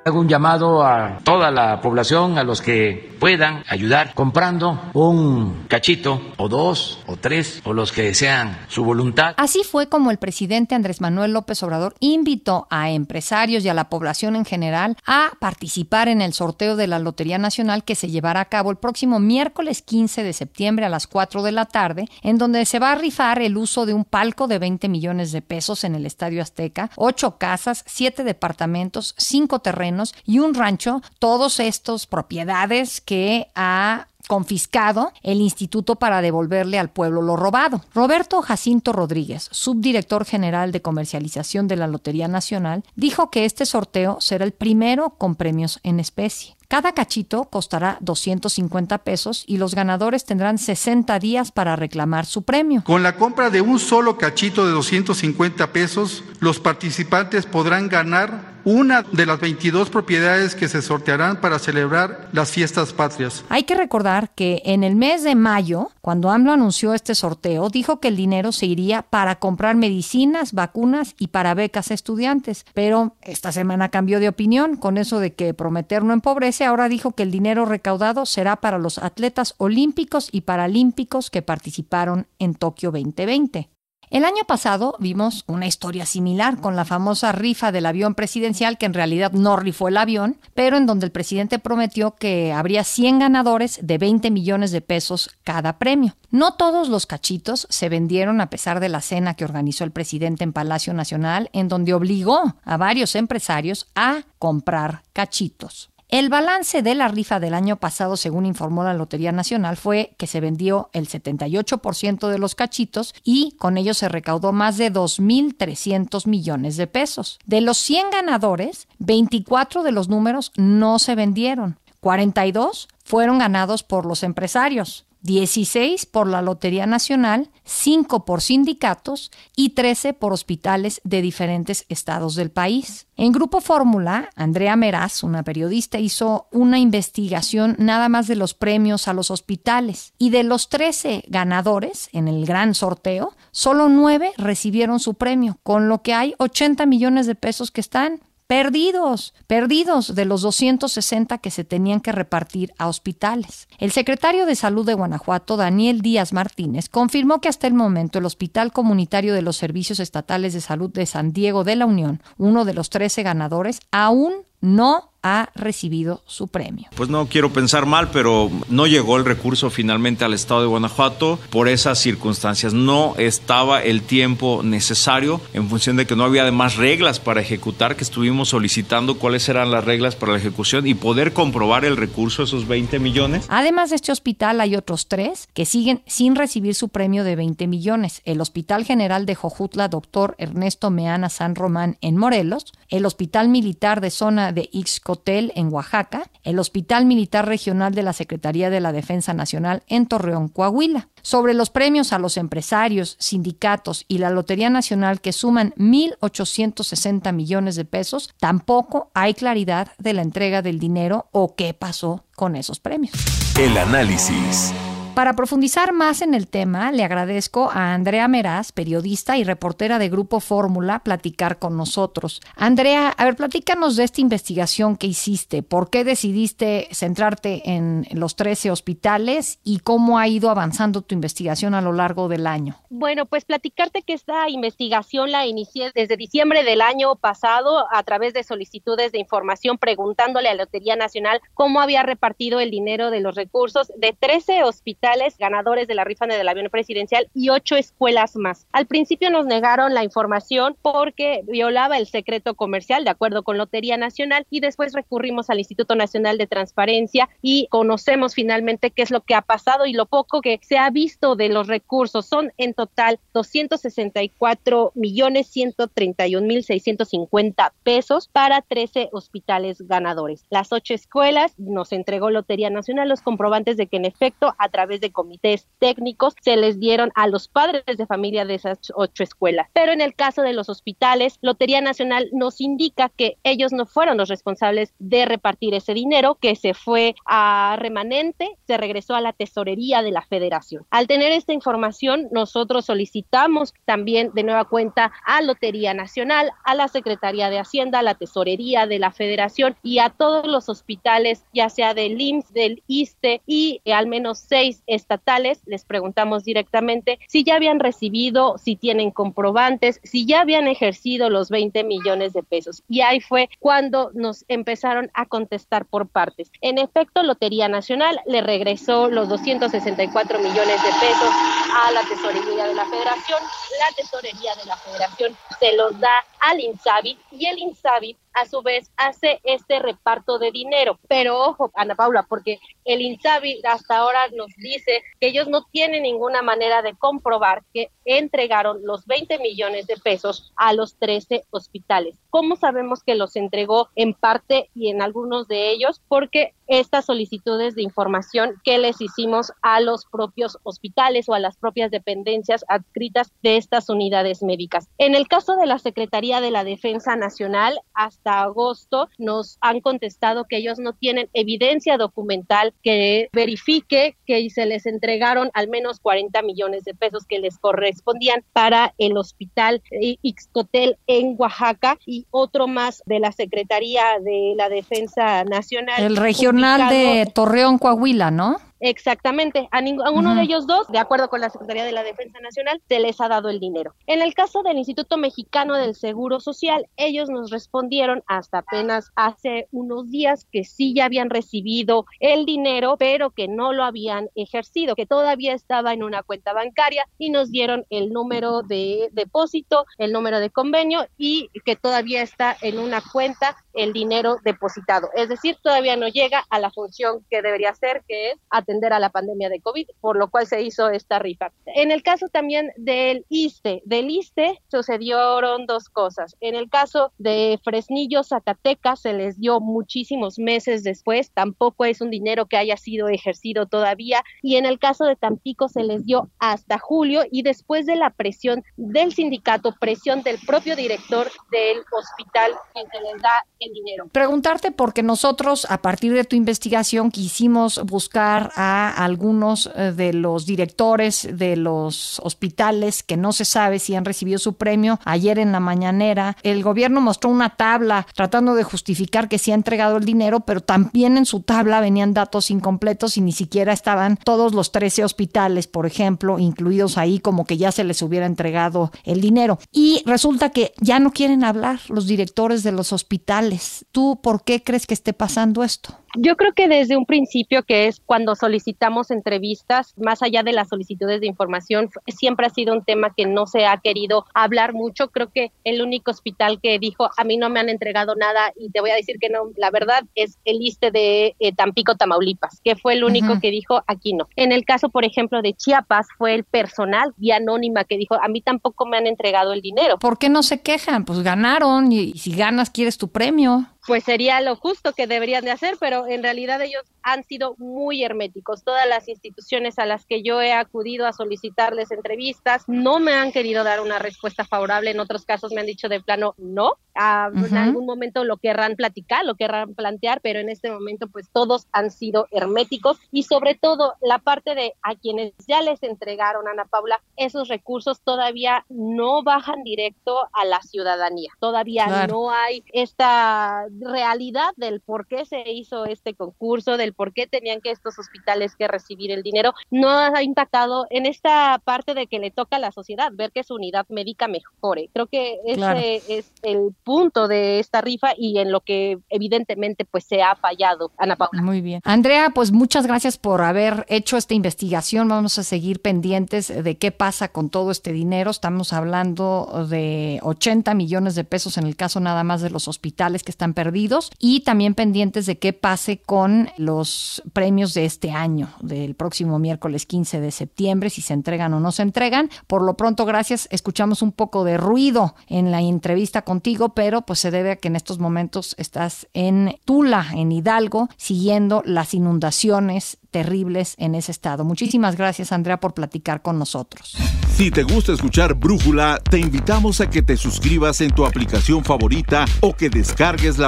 Hago 0.07 0.19
un 0.19 0.29
llamado 0.29 0.85
a 0.85 1.17
toda 1.23 1.49
la 1.49 1.81
población, 1.81 2.37
a 2.37 2.43
los 2.43 2.61
que 2.61 3.15
puedan 3.19 3.63
ayudar 3.67 4.13
comprando 4.13 4.79
un 4.93 5.65
cachito 5.67 6.21
o 6.37 6.47
dos 6.47 6.99
o 7.07 7.17
tres 7.17 7.59
o 7.65 7.73
los 7.73 7.91
que 7.91 8.13
sean 8.13 8.55
su 8.67 8.83
voluntad. 8.85 9.33
Así 9.37 9.63
fue 9.63 9.89
como 9.89 10.11
el 10.11 10.19
presidente 10.19 10.75
Andrés 10.75 11.01
Manuel 11.01 11.33
López 11.33 11.63
Obrador 11.63 11.95
invitó 12.01 12.67
a 12.69 12.91
empresarios 12.91 13.65
y 13.65 13.69
a 13.69 13.73
la 13.73 13.89
población 13.89 14.35
en 14.35 14.45
general 14.45 14.95
a 15.07 15.31
participar 15.39 16.07
en 16.07 16.21
el 16.21 16.33
sorteo 16.33 16.75
de 16.75 16.85
la 16.85 16.99
Lotería 16.99 17.39
Nacional 17.39 17.83
que 17.83 17.95
se 17.95 18.11
llevará 18.11 18.41
a 18.41 18.45
cabo 18.45 18.69
el 18.69 18.77
próximo 18.77 19.19
miércoles 19.19 19.81
15 19.81 20.21
de 20.21 20.33
septiembre 20.33 20.85
a 20.85 20.89
las 20.89 21.07
4 21.07 21.41
de 21.41 21.51
la 21.51 21.65
tarde, 21.65 22.07
en 22.21 22.37
donde 22.37 22.67
se 22.67 22.77
va 22.77 22.91
a 22.91 22.95
rifar 22.95 23.41
el 23.41 23.57
uso 23.57 23.87
de 23.87 23.95
un 23.95 24.05
palco 24.05 24.45
de 24.45 24.59
20 24.59 24.87
millones 24.87 25.31
de 25.31 25.41
pesos 25.41 25.83
en 25.83 25.95
el 25.95 26.05
Estadio 26.05 26.43
Azteca, 26.43 26.91
ocho 26.95 27.39
casas, 27.39 27.83
siete 27.87 28.23
departamentos, 28.23 29.15
cinco 29.17 29.57
terrenos 29.57 29.94
y 30.25 30.39
un 30.39 30.53
rancho, 30.53 31.01
todos 31.19 31.59
estos 31.59 32.05
propiedades 32.05 33.01
que 33.01 33.47
ha 33.55 34.07
confiscado 34.27 35.11
el 35.23 35.41
instituto 35.41 35.95
para 35.95 36.21
devolverle 36.21 36.79
al 36.79 36.89
pueblo 36.89 37.21
lo 37.21 37.35
robado. 37.35 37.81
Roberto 37.93 38.41
Jacinto 38.41 38.91
Rodríguez, 38.91 39.47
subdirector 39.51 40.25
general 40.25 40.71
de 40.71 40.81
comercialización 40.81 41.67
de 41.67 41.75
la 41.75 41.87
Lotería 41.87 42.27
Nacional, 42.27 42.83
dijo 42.95 43.29
que 43.29 43.45
este 43.45 43.65
sorteo 43.65 44.17
será 44.19 44.45
el 44.45 44.51
primero 44.51 45.11
con 45.11 45.35
premios 45.35 45.79
en 45.83 45.99
especie. 45.99 46.55
Cada 46.67 46.93
cachito 46.93 47.43
costará 47.45 47.97
250 48.01 48.97
pesos 48.99 49.43
y 49.45 49.57
los 49.57 49.75
ganadores 49.75 50.25
tendrán 50.25 50.57
60 50.57 51.19
días 51.19 51.51
para 51.51 51.75
reclamar 51.75 52.25
su 52.25 52.41
premio. 52.41 52.83
Con 52.83 53.03
la 53.03 53.17
compra 53.17 53.51
de 53.51 53.61
un 53.61 53.77
solo 53.77 54.17
cachito 54.17 54.65
de 54.65 54.71
250 54.71 55.71
pesos, 55.71 56.23
los 56.39 56.59
participantes 56.59 57.45
podrán 57.45 57.87
ganar 57.87 58.54
una 58.65 59.03
de 59.03 59.25
las 59.25 59.39
22 59.39 59.89
propiedades 59.89 60.55
que 60.55 60.67
se 60.67 60.81
sortearán 60.81 61.39
para 61.39 61.59
celebrar 61.59 62.27
las 62.33 62.51
fiestas 62.51 62.93
patrias. 62.93 63.45
Hay 63.49 63.63
que 63.63 63.75
recordar 63.75 64.31
que 64.33 64.61
en 64.65 64.83
el 64.83 64.95
mes 64.95 65.23
de 65.23 65.35
mayo, 65.35 65.89
cuando 66.01 66.31
AMLO 66.31 66.51
anunció 66.51 66.93
este 66.93 67.15
sorteo, 67.15 67.69
dijo 67.69 67.99
que 67.99 68.07
el 68.07 68.17
dinero 68.17 68.51
se 68.51 68.65
iría 68.65 69.03
para 69.03 69.35
comprar 69.35 69.75
medicinas, 69.75 70.53
vacunas 70.53 71.15
y 71.19 71.27
para 71.27 71.53
becas 71.53 71.91
a 71.91 71.93
estudiantes. 71.93 72.65
Pero 72.73 73.15
esta 73.21 73.51
semana 73.51 73.89
cambió 73.89 74.19
de 74.19 74.29
opinión 74.29 74.75
con 74.75 74.97
eso 74.97 75.19
de 75.19 75.33
que 75.33 75.53
prometer 75.53 76.03
no 76.03 76.13
empobrece. 76.13 76.65
Ahora 76.65 76.89
dijo 76.89 77.11
que 77.11 77.23
el 77.23 77.31
dinero 77.31 77.65
recaudado 77.65 78.25
será 78.25 78.55
para 78.57 78.79
los 78.79 78.97
atletas 78.97 79.53
olímpicos 79.57 80.29
y 80.31 80.41
paralímpicos 80.41 81.29
que 81.29 81.43
participaron 81.43 82.27
en 82.39 82.55
Tokio 82.55 82.91
2020. 82.91 83.69
El 84.09 84.23
año 84.23 84.43
pasado 84.45 84.95
vimos 84.99 85.43
una 85.47 85.65
historia 85.65 86.05
similar 86.05 86.61
con 86.61 86.75
la 86.75 86.85
famosa 86.85 87.31
rifa 87.31 87.71
del 87.71 87.85
avión 87.85 88.13
presidencial, 88.13 88.77
que 88.77 88.85
en 88.85 88.93
realidad 88.93 89.31
no 89.31 89.55
rifó 89.57 89.87
el 89.87 89.97
avión, 89.97 90.37
pero 90.53 90.77
en 90.77 90.85
donde 90.85 91.07
el 91.07 91.11
presidente 91.11 91.59
prometió 91.59 92.15
que 92.15 92.53
habría 92.53 92.83
100 92.83 93.19
ganadores 93.19 93.79
de 93.81 93.97
20 93.97 94.29
millones 94.29 94.71
de 94.71 94.81
pesos 94.81 95.31
cada 95.43 95.79
premio. 95.79 96.15
No 96.29 96.53
todos 96.53 96.89
los 96.89 97.05
cachitos 97.07 97.67
se 97.69 97.89
vendieron 97.89 98.41
a 98.41 98.49
pesar 98.49 98.79
de 98.79 98.89
la 98.89 99.01
cena 99.01 99.33
que 99.33 99.45
organizó 99.45 99.83
el 99.83 99.91
presidente 99.91 100.43
en 100.43 100.53
Palacio 100.53 100.93
Nacional, 100.93 101.49
en 101.53 101.67
donde 101.67 101.93
obligó 101.93 102.55
a 102.63 102.77
varios 102.77 103.15
empresarios 103.15 103.87
a 103.95 104.23
comprar 104.37 105.03
cachitos. 105.13 105.89
El 106.15 106.29
balance 106.29 106.81
de 106.81 106.95
la 106.95 107.09
rifa 107.09 107.41
del 107.41 107.53
año 107.53 107.75
pasado, 107.75 108.15
según 108.15 108.45
informó 108.45 108.85
la 108.85 108.93
Lotería 108.93 109.33
Nacional, 109.33 109.75
fue 109.75 110.15
que 110.17 110.27
se 110.27 110.39
vendió 110.39 110.89
el 110.93 111.09
78% 111.09 112.29
de 112.29 112.39
los 112.39 112.55
cachitos 112.55 113.13
y 113.25 113.51
con 113.57 113.75
ello 113.77 113.93
se 113.93 114.07
recaudó 114.07 114.53
más 114.53 114.77
de 114.77 114.93
2.300 114.93 116.25
millones 116.25 116.77
de 116.77 116.87
pesos. 116.87 117.37
De 117.45 117.59
los 117.59 117.77
100 117.79 118.11
ganadores, 118.11 118.87
24 118.99 119.83
de 119.83 119.91
los 119.91 120.07
números 120.07 120.53
no 120.55 120.99
se 120.99 121.15
vendieron. 121.15 121.79
42 121.99 122.87
fueron 123.03 123.39
ganados 123.39 123.83
por 123.83 124.05
los 124.05 124.23
empresarios. 124.23 125.05
16 125.25 126.05
por 126.05 126.27
la 126.27 126.41
Lotería 126.41 126.85
Nacional, 126.85 127.49
5 127.63 128.25
por 128.25 128.41
sindicatos 128.41 129.31
y 129.55 129.69
13 129.69 130.13
por 130.13 130.33
hospitales 130.33 131.01
de 131.03 131.21
diferentes 131.21 131.85
estados 131.89 132.35
del 132.35 132.51
país. 132.51 133.07
En 133.17 133.31
Grupo 133.31 133.59
Fórmula, 133.59 134.29
Andrea 134.35 134.75
Meraz, 134.75 135.23
una 135.23 135.43
periodista, 135.43 135.97
hizo 135.97 136.47
una 136.51 136.77
investigación 136.77 137.75
nada 137.79 138.07
más 138.07 138.27
de 138.27 138.35
los 138.35 138.53
premios 138.53 139.07
a 139.07 139.13
los 139.13 139.31
hospitales 139.31 140.13
y 140.19 140.29
de 140.29 140.43
los 140.43 140.69
13 140.69 141.23
ganadores 141.27 142.09
en 142.13 142.27
el 142.27 142.45
gran 142.45 142.75
sorteo, 142.75 143.33
solo 143.51 143.89
9 143.89 144.33
recibieron 144.37 144.99
su 144.99 145.15
premio, 145.15 145.57
con 145.63 145.89
lo 145.89 146.03
que 146.03 146.13
hay 146.13 146.35
80 146.37 146.85
millones 146.85 147.25
de 147.25 147.35
pesos 147.35 147.71
que 147.71 147.81
están 147.81 148.21
perdidos, 148.47 149.33
perdidos 149.47 150.13
de 150.13 150.25
los 150.25 150.41
260 150.41 151.37
que 151.39 151.51
se 151.51 151.63
tenían 151.63 151.99
que 151.99 152.11
repartir 152.11 152.73
a 152.77 152.87
hospitales. 152.87 153.67
El 153.79 153.91
secretario 153.91 154.45
de 154.45 154.55
Salud 154.55 154.85
de 154.85 154.93
Guanajuato, 154.93 155.57
Daniel 155.57 156.01
Díaz 156.01 156.33
Martínez, 156.33 156.89
confirmó 156.89 157.41
que 157.41 157.49
hasta 157.49 157.67
el 157.67 157.73
momento 157.73 158.19
el 158.19 158.25
Hospital 158.25 158.71
Comunitario 158.71 159.33
de 159.33 159.41
los 159.41 159.57
Servicios 159.57 159.99
Estatales 159.99 160.53
de 160.53 160.61
Salud 160.61 160.91
de 160.91 161.05
San 161.05 161.33
Diego 161.33 161.63
de 161.63 161.75
la 161.75 161.85
Unión, 161.85 162.21
uno 162.37 162.65
de 162.65 162.73
los 162.73 162.89
13 162.89 163.23
ganadores, 163.23 163.79
aún 163.91 164.33
no 164.61 165.11
ha 165.25 165.49
recibido 165.55 166.21
su 166.27 166.47
premio. 166.49 166.87
Pues 166.95 167.09
no 167.09 167.25
quiero 167.25 167.51
pensar 167.51 167.87
mal, 167.87 168.11
pero 168.11 168.51
no 168.69 168.85
llegó 168.85 169.17
el 169.17 169.25
recurso 169.25 169.71
finalmente 169.71 170.23
al 170.23 170.35
estado 170.35 170.61
de 170.61 170.67
Guanajuato 170.67 171.39
por 171.49 171.67
esas 171.67 171.97
circunstancias. 171.97 172.75
No 172.75 173.15
estaba 173.17 173.81
el 173.81 174.03
tiempo 174.03 174.61
necesario 174.63 175.41
en 175.53 175.67
función 175.67 175.95
de 175.95 176.05
que 176.05 176.15
no 176.15 176.25
había 176.25 176.43
además 176.43 176.75
reglas 176.75 177.19
para 177.19 177.41
ejecutar, 177.41 177.95
que 177.95 178.03
estuvimos 178.03 178.49
solicitando 178.49 179.17
cuáles 179.17 179.49
eran 179.49 179.71
las 179.71 179.83
reglas 179.83 180.15
para 180.15 180.33
la 180.33 180.37
ejecución 180.37 180.85
y 180.85 180.93
poder 180.93 181.33
comprobar 181.33 181.85
el 181.85 181.97
recurso, 181.97 182.43
esos 182.43 182.67
20 182.67 182.99
millones. 182.99 183.47
Además 183.49 183.89
de 183.89 183.95
este 183.95 184.11
hospital 184.11 184.61
hay 184.61 184.75
otros 184.75 185.07
tres 185.07 185.49
que 185.55 185.65
siguen 185.65 186.03
sin 186.05 186.35
recibir 186.35 186.75
su 186.75 186.89
premio 186.89 187.23
de 187.23 187.35
20 187.35 187.65
millones. 187.65 188.21
El 188.25 188.41
Hospital 188.41 188.85
General 188.85 189.25
de 189.25 189.33
Jojutla, 189.33 189.87
doctor 189.87 190.35
Ernesto 190.37 190.91
Meana 190.91 191.29
San 191.29 191.55
Román 191.55 191.97
en 192.01 192.15
Morelos, 192.15 192.73
el 192.89 193.07
Hospital 193.07 193.49
Militar 193.49 194.01
de 194.01 194.11
Zona 194.11 194.51
de 194.55 194.69
Ixco 194.71 195.13
Hotel 195.13 195.51
en 195.55 195.71
Oaxaca, 195.71 196.23
el 196.43 196.57
Hospital 196.57 197.05
Militar 197.05 197.47
Regional 197.47 197.93
de 197.93 198.03
la 198.03 198.13
Secretaría 198.13 198.69
de 198.69 198.79
la 198.79 198.91
Defensa 198.91 199.33
Nacional 199.33 199.83
en 199.87 200.07
Torreón, 200.07 200.47
Coahuila. 200.47 201.09
Sobre 201.21 201.53
los 201.53 201.69
premios 201.69 202.13
a 202.13 202.19
los 202.19 202.37
empresarios, 202.37 203.15
sindicatos 203.19 204.05
y 204.07 204.19
la 204.19 204.29
Lotería 204.29 204.69
Nacional 204.69 205.21
que 205.21 205.33
suman 205.33 205.73
1.860 205.77 207.33
millones 207.33 207.75
de 207.75 207.85
pesos, 207.85 208.31
tampoco 208.39 209.11
hay 209.13 209.33
claridad 209.33 209.91
de 209.97 210.13
la 210.13 210.21
entrega 210.21 210.61
del 210.61 210.79
dinero 210.79 211.27
o 211.31 211.55
qué 211.55 211.73
pasó 211.73 212.23
con 212.35 212.55
esos 212.55 212.79
premios. 212.79 213.13
El 213.59 213.77
análisis. 213.77 214.73
Para 215.15 215.33
profundizar 215.33 215.93
más 215.93 216.21
en 216.21 216.33
el 216.33 216.49
tema, 216.49 216.91
le 216.91 217.05
agradezco 217.05 217.71
a 217.71 217.93
Andrea 217.93 218.27
Meraz, 218.27 218.73
periodista 218.73 219.37
y 219.37 219.45
reportera 219.45 219.97
de 219.97 220.09
Grupo 220.09 220.41
Fórmula, 220.41 220.99
platicar 220.99 221.57
con 221.57 221.77
nosotros. 221.77 222.41
Andrea, 222.57 223.11
a 223.17 223.23
ver, 223.23 223.37
platícanos 223.37 223.95
de 223.95 224.03
esta 224.03 224.19
investigación 224.19 224.97
que 224.97 225.07
hiciste. 225.07 225.63
¿Por 225.63 225.89
qué 225.89 226.03
decidiste 226.03 226.89
centrarte 226.91 227.61
en 227.63 228.05
los 228.11 228.35
13 228.35 228.71
hospitales 228.71 229.59
y 229.63 229.79
cómo 229.79 230.19
ha 230.19 230.27
ido 230.27 230.49
avanzando 230.49 231.01
tu 231.01 231.15
investigación 231.15 231.75
a 231.75 231.81
lo 231.81 231.93
largo 231.93 232.27
del 232.27 232.45
año? 232.45 232.75
Bueno, 232.89 233.25
pues 233.25 233.45
platicarte 233.45 234.01
que 234.01 234.11
esta 234.11 234.49
investigación 234.49 235.31
la 235.31 235.45
inicié 235.45 235.93
desde 235.95 236.17
diciembre 236.17 236.65
del 236.65 236.81
año 236.81 237.15
pasado 237.15 237.85
a 237.89 238.03
través 238.03 238.33
de 238.33 238.43
solicitudes 238.43 239.13
de 239.13 239.19
información 239.19 239.77
preguntándole 239.77 240.49
a 240.49 240.55
la 240.55 240.65
Lotería 240.65 240.97
Nacional 240.97 241.39
cómo 241.53 241.79
había 241.79 242.03
repartido 242.03 242.59
el 242.59 242.69
dinero 242.69 243.11
de 243.11 243.21
los 243.21 243.35
recursos 243.35 243.93
de 243.95 244.11
13 244.11 244.63
hospitales 244.63 245.04
ganadores 245.37 245.87
de 245.87 245.95
la 245.95 246.03
rifa 246.03 246.25
del 246.25 246.47
avión 246.47 246.69
presidencial 246.69 247.27
y 247.33 247.49
ocho 247.49 247.75
escuelas 247.75 248.35
más. 248.35 248.65
Al 248.71 248.87
principio 248.87 249.29
nos 249.29 249.45
negaron 249.45 249.93
la 249.93 250.03
información 250.03 250.75
porque 250.81 251.41
violaba 251.45 251.97
el 251.97 252.07
secreto 252.07 252.55
comercial 252.55 253.03
de 253.03 253.11
acuerdo 253.11 253.43
con 253.43 253.57
Lotería 253.57 253.97
Nacional 253.97 254.45
y 254.49 254.59
después 254.59 254.93
recurrimos 254.93 255.49
al 255.49 255.59
Instituto 255.59 255.95
Nacional 255.95 256.37
de 256.37 256.47
Transparencia 256.47 257.29
y 257.41 257.67
conocemos 257.69 258.33
finalmente 258.33 258.91
qué 258.91 259.03
es 259.03 259.11
lo 259.11 259.21
que 259.21 259.35
ha 259.35 259.41
pasado 259.41 259.85
y 259.85 259.93
lo 259.93 260.05
poco 260.05 260.41
que 260.41 260.59
se 260.63 260.77
ha 260.77 260.89
visto 260.89 261.35
de 261.35 261.49
los 261.49 261.67
recursos. 261.67 262.25
Son 262.25 262.51
en 262.57 262.73
total 262.73 263.19
264 263.33 264.93
millones 264.95 265.47
131 265.47 266.47
mil 266.47 266.63
650 266.63 267.73
pesos 267.83 268.27
para 268.27 268.61
13 268.61 269.09
hospitales 269.11 269.81
ganadores. 269.87 270.45
Las 270.49 270.71
ocho 270.71 270.93
escuelas 270.93 271.53
nos 271.57 271.91
entregó 271.91 272.29
Lotería 272.29 272.69
Nacional 272.69 273.09
los 273.09 273.21
comprobantes 273.21 273.77
de 273.77 273.87
que 273.87 273.97
en 273.97 274.05
efecto 274.05 274.55
a 274.57 274.69
través 274.69 274.94
de 275.01 275.11
comités 275.11 275.67
técnicos 275.79 276.35
se 276.41 276.57
les 276.57 276.79
dieron 276.79 277.11
a 277.15 277.27
los 277.27 277.47
padres 277.47 277.83
de 277.85 278.05
familia 278.05 278.45
de 278.45 278.55
esas 278.55 278.79
ocho 278.95 279.23
escuelas. 279.23 279.69
Pero 279.73 279.91
en 279.91 280.01
el 280.01 280.15
caso 280.15 280.41
de 280.41 280.53
los 280.53 280.69
hospitales, 280.69 281.37
Lotería 281.41 281.81
Nacional 281.81 282.29
nos 282.31 282.61
indica 282.61 283.09
que 283.09 283.37
ellos 283.43 283.71
no 283.71 283.85
fueron 283.85 284.17
los 284.17 284.29
responsables 284.29 284.93
de 284.99 285.25
repartir 285.25 285.73
ese 285.73 285.93
dinero, 285.93 286.35
que 286.35 286.55
se 286.55 286.73
fue 286.73 287.15
a 287.25 287.75
remanente, 287.79 288.57
se 288.67 288.77
regresó 288.77 289.15
a 289.15 289.21
la 289.21 289.33
tesorería 289.33 290.01
de 290.01 290.11
la 290.11 290.21
federación. 290.21 290.85
Al 290.89 291.07
tener 291.07 291.31
esta 291.31 291.53
información, 291.53 292.27
nosotros 292.31 292.85
solicitamos 292.85 293.73
también 293.85 294.31
de 294.33 294.43
nueva 294.43 294.65
cuenta 294.65 295.11
a 295.25 295.41
Lotería 295.41 295.93
Nacional, 295.93 296.51
a 296.63 296.75
la 296.75 296.87
Secretaría 296.87 297.49
de 297.49 297.59
Hacienda, 297.59 297.99
a 297.99 298.03
la 298.03 298.15
tesorería 298.15 298.87
de 298.87 298.99
la 298.99 299.11
federación 299.11 299.75
y 299.83 299.99
a 299.99 300.09
todos 300.09 300.47
los 300.47 300.69
hospitales, 300.69 301.43
ya 301.53 301.69
sea 301.69 301.93
del 301.93 302.19
IMSS, 302.19 302.53
del 302.53 302.83
ISTE 302.87 303.41
y 303.45 303.81
al 303.91 304.07
menos 304.07 304.39
seis 304.39 304.83
estatales, 304.87 305.61
les 305.65 305.85
preguntamos 305.85 306.43
directamente 306.43 307.19
si 307.27 307.43
ya 307.43 307.55
habían 307.55 307.79
recibido, 307.79 308.57
si 308.57 308.75
tienen 308.75 309.11
comprobantes, 309.11 309.99
si 310.03 310.25
ya 310.25 310.41
habían 310.41 310.67
ejercido 310.67 311.29
los 311.29 311.49
20 311.49 311.83
millones 311.83 312.33
de 312.33 312.43
pesos. 312.43 312.83
Y 312.89 313.01
ahí 313.01 313.19
fue 313.19 313.49
cuando 313.59 314.11
nos 314.13 314.45
empezaron 314.47 315.11
a 315.13 315.25
contestar 315.25 315.85
por 315.85 316.07
partes. 316.07 316.51
En 316.61 316.77
efecto, 316.77 317.23
Lotería 317.23 317.67
Nacional 317.67 318.19
le 318.25 318.41
regresó 318.41 319.09
los 319.09 319.29
264 319.29 320.39
millones 320.39 320.83
de 320.83 320.89
pesos 320.99 321.29
a 321.75 321.91
la 321.91 322.01
tesorería 322.01 322.67
de 322.67 322.75
la 322.75 322.85
federación. 322.85 323.39
La 323.79 323.95
tesorería 323.95 324.55
de 324.55 324.65
la 324.65 324.77
federación 324.77 325.35
se 325.59 325.75
los 325.75 325.99
da 325.99 326.23
al 326.39 326.59
INSABI 326.59 327.17
y 327.31 327.45
el 327.45 327.59
INSABI 327.59 328.17
a 328.35 328.45
su 328.45 328.61
vez 328.61 328.91
hace 328.97 329.39
este 329.43 329.79
reparto 329.79 330.37
de 330.37 330.51
dinero. 330.51 330.99
Pero 331.07 331.39
ojo, 331.39 331.71
Ana 331.73 331.95
Paula, 331.95 332.23
porque 332.23 332.59
el 332.83 333.01
INSABI 333.01 333.61
hasta 333.63 333.97
ahora 333.97 334.27
nos 334.35 334.53
dice 334.57 335.03
que 335.19 335.27
ellos 335.27 335.47
no 335.47 335.63
tienen 335.71 336.03
ninguna 336.03 336.41
manera 336.41 336.81
de 336.81 336.93
comprobar 336.95 337.63
que 337.73 337.89
entregaron 338.03 338.85
los 338.85 339.05
20 339.05 339.39
millones 339.39 339.87
de 339.87 339.97
pesos 339.97 340.51
a 340.55 340.73
los 340.73 340.97
13 340.97 341.45
hospitales. 341.49 342.15
¿Cómo 342.35 342.57
sabemos 342.57 343.01
que 343.01 343.15
los 343.15 343.37
entregó 343.37 343.87
en 343.95 344.13
parte 344.13 344.69
y 344.75 344.89
en 344.89 345.01
algunos 345.01 345.47
de 345.47 345.69
ellos? 345.71 346.01
Porque 346.09 346.53
estas 346.67 347.05
solicitudes 347.05 347.75
de 347.75 347.83
información 347.83 348.55
que 348.63 348.77
les 348.77 348.99
hicimos 348.99 349.53
a 349.61 349.79
los 349.79 350.05
propios 350.05 350.57
hospitales 350.63 351.29
o 351.29 351.33
a 351.33 351.39
las 351.39 351.55
propias 351.55 351.91
dependencias 351.91 352.65
adscritas 352.67 353.31
de 353.43 353.55
estas 353.55 353.87
unidades 353.87 354.43
médicas. 354.43 354.89
En 354.97 355.15
el 355.15 355.29
caso 355.29 355.55
de 355.55 355.65
la 355.65 355.79
Secretaría 355.79 356.41
de 356.41 356.51
la 356.51 356.65
Defensa 356.65 357.15
Nacional, 357.15 357.79
hasta 357.93 358.41
agosto 358.41 359.07
nos 359.17 359.57
han 359.61 359.79
contestado 359.79 360.43
que 360.43 360.57
ellos 360.57 360.77
no 360.79 360.91
tienen 360.91 361.29
evidencia 361.33 361.97
documental 361.97 362.73
que 362.83 363.29
verifique 363.31 364.17
que 364.25 364.49
se 364.49 364.65
les 364.65 364.85
entregaron 364.85 365.51
al 365.53 365.69
menos 365.69 365.99
40 366.01 366.41
millones 366.41 366.83
de 366.83 366.95
pesos 366.95 367.25
que 367.25 367.39
les 367.39 367.57
correspondían 367.59 368.43
para 368.51 368.93
el 368.97 369.15
hospital 369.17 369.81
Ixcotel 370.21 370.97
en 371.07 371.35
Oaxaca 371.37 371.97
y 372.05 372.24
otro 372.31 372.67
más 372.67 373.03
de 373.05 373.19
la 373.19 373.31
Secretaría 373.31 374.03
de 374.21 374.53
la 374.55 374.69
Defensa 374.69 375.43
Nacional. 375.43 376.03
El 376.03 376.17
regional 376.17 376.89
de 376.89 377.29
Torreón, 377.33 377.77
Coahuila, 377.77 378.31
¿no? 378.31 378.57
Exactamente, 378.87 379.67
a, 379.71 379.81
ninguno 379.81 380.35
de 380.35 380.43
ellos 380.43 380.67
dos, 380.67 380.87
de 380.89 380.99
acuerdo 380.99 381.27
con 381.27 381.41
la 381.41 381.49
Secretaría 381.49 381.85
de 381.85 381.91
la 381.91 382.03
Defensa 382.03 382.39
Nacional, 382.39 382.79
se 382.87 382.99
les 382.99 383.19
ha 383.19 383.27
dado 383.27 383.49
el 383.49 383.59
dinero. 383.59 383.95
En 384.05 384.21
el 384.21 384.35
caso 384.35 384.61
del 384.61 384.77
Instituto 384.77 385.17
Mexicano 385.17 385.73
del 385.73 385.95
Seguro 385.95 386.39
Social, 386.39 386.85
ellos 386.95 387.27
nos 387.31 387.49
respondieron 387.49 388.21
hasta 388.27 388.59
apenas 388.59 389.11
hace 389.15 389.67
unos 389.71 390.11
días 390.11 390.45
que 390.51 390.63
sí 390.63 390.93
ya 390.93 391.05
habían 391.05 391.31
recibido 391.31 392.05
el 392.19 392.45
dinero, 392.45 392.95
pero 392.99 393.31
que 393.31 393.47
no 393.47 393.73
lo 393.73 393.83
habían 393.83 394.29
ejercido, 394.35 394.93
que 394.93 395.07
todavía 395.07 395.55
estaba 395.55 395.91
en 395.91 396.03
una 396.03 396.21
cuenta 396.21 396.53
bancaria 396.53 397.07
y 397.17 397.31
nos 397.31 397.49
dieron 397.49 397.87
el 397.89 398.13
número 398.13 398.61
de 398.61 399.09
depósito, 399.13 399.87
el 399.97 400.11
número 400.11 400.39
de 400.39 400.51
convenio 400.51 401.07
y 401.17 401.49
que 401.65 401.75
todavía 401.75 402.21
está 402.21 402.55
en 402.61 402.77
una 402.77 403.01
cuenta 403.01 403.57
el 403.75 403.93
dinero 403.93 404.37
depositado. 404.43 405.09
Es 405.15 405.29
decir, 405.29 405.57
todavía 405.61 405.95
no 405.95 406.07
llega 406.07 406.43
a 406.49 406.59
la 406.59 406.71
función 406.71 407.25
que 407.29 407.41
debería 407.41 407.73
ser, 407.75 408.03
que 408.07 408.31
es 408.31 408.37
atender 408.49 408.93
a 408.93 408.99
la 408.99 409.09
pandemia 409.09 409.49
de 409.49 409.61
COVID, 409.61 409.87
por 410.01 410.17
lo 410.17 410.29
cual 410.29 410.47
se 410.47 410.61
hizo 410.61 410.89
esta 410.89 411.19
rifa. 411.19 411.51
En 411.65 411.91
el 411.91 412.03
caso 412.03 412.27
también 412.29 412.71
del 412.77 413.25
ISTE, 413.29 413.81
del 413.85 414.09
ISTE 414.09 414.61
sucedieron 414.69 415.65
dos 415.65 415.89
cosas. 415.89 416.35
En 416.39 416.55
el 416.55 416.69
caso 416.69 417.11
de 417.17 417.59
Fresnillo, 417.63 418.23
Zacatecas, 418.23 419.01
se 419.01 419.13
les 419.13 419.39
dio 419.39 419.59
muchísimos 419.59 420.39
meses 420.39 420.83
después, 420.83 421.31
tampoco 421.31 421.85
es 421.85 422.01
un 422.01 422.09
dinero 422.09 422.45
que 422.45 422.57
haya 422.57 422.77
sido 422.77 423.09
ejercido 423.09 423.65
todavía, 423.65 424.23
y 424.41 424.55
en 424.55 424.65
el 424.65 424.79
caso 424.79 425.05
de 425.05 425.15
Tampico 425.15 425.67
se 425.67 425.83
les 425.83 426.05
dio 426.05 426.29
hasta 426.39 426.79
julio 426.79 427.23
y 427.31 427.43
después 427.43 427.85
de 427.85 427.95
la 427.95 428.09
presión 428.09 428.63
del 428.77 429.13
sindicato, 429.13 429.73
presión 429.79 430.23
del 430.23 430.37
propio 430.45 430.75
director 430.75 431.29
del 431.51 431.77
hospital, 431.91 432.53
que 432.73 432.81
se 432.81 433.03
les 433.03 433.21
da 433.21 433.45
dinero. 433.73 434.07
Preguntarte 434.11 434.71
porque 434.71 435.03
nosotros, 435.03 435.65
a 435.69 435.81
partir 435.81 436.13
de 436.13 436.23
tu 436.23 436.35
investigación, 436.35 437.11
quisimos 437.11 437.83
buscar 437.85 438.51
a 438.55 438.89
algunos 439.03 439.69
eh, 439.75 439.93
de 439.95 440.13
los 440.13 440.45
directores 440.45 441.27
de 441.31 441.55
los 441.55 442.19
hospitales 442.23 443.03
que 443.03 443.17
no 443.17 443.31
se 443.31 443.45
sabe 443.45 443.79
si 443.79 443.95
han 443.95 444.05
recibido 444.05 444.39
su 444.39 444.53
premio. 444.53 444.99
Ayer 445.05 445.39
en 445.39 445.51
la 445.51 445.59
mañanera 445.59 446.37
el 446.43 446.63
gobierno 446.63 447.01
mostró 447.01 447.29
una 447.29 447.55
tabla 447.55 448.07
tratando 448.13 448.55
de 448.55 448.63
justificar 448.63 449.27
que 449.29 449.39
sí 449.39 449.51
ha 449.51 449.55
entregado 449.55 449.97
el 449.97 450.05
dinero, 450.05 450.41
pero 450.41 450.61
también 450.61 451.17
en 451.17 451.25
su 451.25 451.41
tabla 451.41 451.79
venían 451.81 452.13
datos 452.13 452.51
incompletos 452.51 453.17
y 453.17 453.21
ni 453.21 453.31
siquiera 453.31 453.73
estaban 453.73 454.17
todos 454.17 454.53
los 454.53 454.71
13 454.71 455.03
hospitales, 455.03 455.67
por 455.67 455.85
ejemplo, 455.85 456.39
incluidos 456.39 456.97
ahí 456.97 457.19
como 457.19 457.45
que 457.45 457.57
ya 457.57 457.71
se 457.71 457.83
les 457.83 458.01
hubiera 458.01 458.25
entregado 458.25 458.91
el 459.03 459.21
dinero. 459.21 459.59
Y 459.71 460.03
resulta 460.05 460.49
que 460.49 460.73
ya 460.79 460.99
no 460.99 461.11
quieren 461.11 461.43
hablar 461.43 461.79
los 461.89 462.07
directores 462.07 462.63
de 462.63 462.71
los 462.71 462.93
hospitales. 462.93 463.54
¿Tú 463.91 464.19
por 464.21 464.43
qué 464.43 464.63
crees 464.63 464.85
que 464.87 464.93
esté 464.93 465.13
pasando 465.13 465.63
esto? 465.63 465.97
Yo 466.17 466.37
creo 466.37 466.53
que 466.53 466.69
desde 466.69 466.95
un 466.95 467.05
principio, 467.05 467.63
que 467.63 467.87
es 467.87 467.99
cuando 467.99 468.35
solicitamos 468.35 469.11
entrevistas, 469.11 469.93
más 469.97 470.21
allá 470.21 470.43
de 470.43 470.53
las 470.53 470.69
solicitudes 470.69 471.19
de 471.19 471.27
información, 471.27 471.89
siempre 472.07 472.45
ha 472.45 472.49
sido 472.49 472.73
un 472.73 472.85
tema 472.85 473.13
que 473.15 473.25
no 473.25 473.47
se 473.47 473.65
ha 473.65 473.77
querido 473.77 474.25
hablar 474.33 474.73
mucho. 474.73 475.09
Creo 475.09 475.29
que 475.33 475.51
el 475.65 475.81
único 475.81 476.11
hospital 476.11 476.59
que 476.61 476.79
dijo, 476.79 477.09
a 477.17 477.23
mí 477.25 477.35
no 477.35 477.49
me 477.49 477.59
han 477.59 477.67
entregado 477.67 478.15
nada 478.15 478.53
y 478.57 478.69
te 478.69 478.79
voy 478.79 478.91
a 478.91 478.95
decir 478.95 479.17
que 479.19 479.29
no, 479.29 479.49
la 479.57 479.71
verdad 479.71 480.03
es 480.15 480.37
el 480.45 480.61
ISTE 480.61 480.91
de 480.91 481.35
eh, 481.39 481.53
Tampico, 481.53 481.95
Tamaulipas, 481.95 482.61
que 482.63 482.77
fue 482.77 482.93
el 482.93 483.03
único 483.03 483.39
que 483.41 483.51
dijo, 483.51 483.83
aquí 483.87 484.13
no. 484.13 484.27
En 484.37 484.53
el 484.53 484.63
caso, 484.63 484.89
por 484.89 485.03
ejemplo, 485.03 485.41
de 485.41 485.53
Chiapas, 485.53 486.07
fue 486.17 486.33
el 486.33 486.45
personal 486.45 487.13
vía 487.17 487.37
anónima 487.37 487.83
que 487.83 487.97
dijo, 487.97 488.15
a 488.21 488.27
mí 488.29 488.41
tampoco 488.41 488.85
me 488.85 488.97
han 488.97 489.07
entregado 489.07 489.51
el 489.51 489.61
dinero. 489.61 489.97
¿Por 489.99 490.17
qué 490.17 490.29
no 490.29 490.43
se 490.43 490.61
quejan? 490.61 491.03
Pues 491.03 491.23
ganaron 491.23 491.91
y 491.91 492.13
si 492.13 492.31
ganas 492.31 492.69
quieres 492.69 492.97
tu 492.97 493.09
premio 493.09 493.44
ganhou. 493.45 493.74
Pues 493.85 494.03
sería 494.03 494.41
lo 494.41 494.55
justo 494.55 494.93
que 494.93 495.07
deberían 495.07 495.45
de 495.45 495.51
hacer, 495.51 495.77
pero 495.79 496.07
en 496.07 496.23
realidad 496.23 496.61
ellos 496.61 496.83
han 497.03 497.23
sido 497.23 497.55
muy 497.57 498.03
herméticos. 498.03 498.63
Todas 498.63 498.87
las 498.87 499.07
instituciones 499.07 499.77
a 499.77 499.85
las 499.85 500.05
que 500.05 500.23
yo 500.23 500.41
he 500.41 500.53
acudido 500.53 501.05
a 501.05 501.13
solicitarles 501.13 501.91
entrevistas 501.91 502.63
no 502.67 502.99
me 502.99 503.13
han 503.13 503.31
querido 503.31 503.63
dar 503.63 503.81
una 503.81 503.99
respuesta 503.99 504.43
favorable. 504.43 504.89
En 504.89 504.99
otros 504.99 505.25
casos 505.25 505.51
me 505.51 505.61
han 505.61 505.67
dicho 505.67 505.87
de 505.87 506.01
plano 506.01 506.33
no. 506.37 506.73
En 506.95 507.57
algún 507.57 507.85
momento 507.85 508.23
lo 508.23 508.37
querrán 508.37 508.75
platicar, 508.75 509.25
lo 509.25 509.35
querrán 509.35 509.75
plantear, 509.75 510.21
pero 510.21 510.39
en 510.39 510.49
este 510.49 510.71
momento 510.71 511.07
pues 511.07 511.29
todos 511.31 511.67
han 511.73 511.91
sido 511.91 512.27
herméticos 512.31 512.97
y 513.11 513.23
sobre 513.23 513.53
todo 513.53 513.95
la 514.01 514.19
parte 514.19 514.55
de 514.55 514.73
a 514.81 514.95
quienes 514.95 515.33
ya 515.45 515.61
les 515.61 515.83
entregaron, 515.83 516.47
Ana 516.47 516.65
Paula, 516.65 517.01
esos 517.17 517.49
recursos 517.49 518.01
todavía 518.01 518.65
no 518.69 519.23
bajan 519.23 519.63
directo 519.63 520.29
a 520.31 520.45
la 520.45 520.61
ciudadanía. 520.61 521.31
Todavía 521.39 522.07
no 522.07 522.31
hay 522.31 522.63
esta 522.71 523.65
realidad 523.79 524.51
del 524.57 524.81
por 524.81 525.07
qué 525.07 525.25
se 525.25 525.51
hizo 525.51 525.85
este 525.85 526.13
concurso, 526.13 526.77
del 526.77 526.93
por 526.93 527.13
qué 527.13 527.27
tenían 527.27 527.61
que 527.61 527.71
estos 527.71 527.97
hospitales 527.99 528.55
que 528.55 528.67
recibir 528.67 529.11
el 529.11 529.23
dinero, 529.23 529.53
no 529.71 529.89
ha 529.89 530.23
impactado 530.23 530.85
en 530.89 531.05
esta 531.05 531.59
parte 531.63 531.93
de 531.93 532.07
que 532.07 532.19
le 532.19 532.31
toca 532.31 532.57
a 532.57 532.59
la 532.59 532.71
sociedad 532.71 533.11
ver 533.13 533.31
que 533.31 533.43
su 533.43 533.55
unidad 533.55 533.85
médica 533.89 534.27
mejore. 534.27 534.89
Creo 534.93 535.07
que 535.07 535.39
ese 535.45 536.01
es 536.07 536.31
el 536.41 536.75
punto 536.83 537.27
de 537.27 537.59
esta 537.59 537.81
rifa 537.81 538.13
y 538.17 538.39
en 538.39 538.51
lo 538.51 538.61
que 538.61 538.99
evidentemente 539.09 539.85
pues 539.85 540.05
se 540.05 540.21
ha 540.21 540.35
fallado, 540.35 540.91
Ana 540.97 541.15
Paula. 541.15 541.41
Muy 541.41 541.61
bien. 541.61 541.81
Andrea, 541.83 542.31
pues 542.33 542.51
muchas 542.51 542.85
gracias 542.87 543.17
por 543.17 543.41
haber 543.41 543.85
hecho 543.89 544.17
esta 544.17 544.33
investigación. 544.33 545.07
Vamos 545.07 545.37
a 545.39 545.43
seguir 545.43 545.81
pendientes 545.81 546.47
de 546.63 546.77
qué 546.77 546.91
pasa 546.91 547.29
con 547.29 547.49
todo 547.49 547.71
este 547.71 547.91
dinero. 547.91 548.31
Estamos 548.31 548.73
hablando 548.73 549.67
de 549.69 550.19
80 550.21 550.73
millones 550.73 551.15
de 551.15 551.23
pesos 551.23 551.57
en 551.57 551.65
el 551.65 551.75
caso 551.75 551.99
nada 551.99 552.23
más 552.23 552.41
de 552.41 552.49
los 552.49 552.67
hospitales 552.67 553.23
que 553.23 553.31
están 553.31 553.53
perdidos 553.65 554.11
y 554.19 554.41
también 554.41 554.75
pendientes 554.75 555.25
de 555.25 555.39
qué 555.39 555.51
pase 555.51 555.97
con 555.97 556.49
los 556.59 557.23
premios 557.33 557.73
de 557.73 557.85
este 557.85 558.11
año, 558.11 558.49
del 558.61 558.93
próximo 558.93 559.39
miércoles 559.39 559.87
15 559.87 560.19
de 560.19 560.29
septiembre, 560.29 560.91
si 560.91 561.01
se 561.01 561.13
entregan 561.13 561.51
o 561.55 561.59
no 561.59 561.71
se 561.71 561.81
entregan. 561.81 562.29
Por 562.45 562.61
lo 562.61 562.77
pronto, 562.77 563.05
gracias. 563.05 563.47
Escuchamos 563.49 564.03
un 564.03 564.11
poco 564.11 564.43
de 564.43 564.57
ruido 564.57 565.15
en 565.27 565.49
la 565.49 565.61
entrevista 565.61 566.21
contigo, 566.21 566.75
pero 566.75 567.01
pues 567.01 567.17
se 567.17 567.31
debe 567.31 567.53
a 567.53 567.55
que 567.55 567.69
en 567.69 567.75
estos 567.75 567.97
momentos 567.97 568.53
estás 568.59 569.07
en 569.15 569.55
Tula, 569.65 570.09
en 570.13 570.31
Hidalgo, 570.31 570.87
siguiendo 570.95 571.63
las 571.65 571.95
inundaciones 571.95 572.99
terribles 573.09 573.75
en 573.79 573.95
ese 573.95 574.11
estado. 574.11 574.43
Muchísimas 574.43 574.95
gracias, 574.95 575.31
Andrea, 575.31 575.59
por 575.59 575.73
platicar 575.73 576.21
con 576.21 576.37
nosotros. 576.37 576.97
Si 577.35 577.51
te 577.51 577.63
gusta 577.63 577.93
escuchar 577.93 578.33
Brújula, 578.33 578.99
te 579.09 579.19
invitamos 579.19 579.81
a 579.81 579.89
que 579.89 580.01
te 580.01 580.15
suscribas 580.15 580.79
en 580.81 580.91
tu 580.91 581.05
aplicación 581.05 581.63
favorita 581.63 582.25
o 582.41 582.53
que 582.53 582.69
descargues 582.69 583.37
la 583.37 583.47